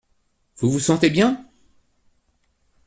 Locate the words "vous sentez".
0.71-1.11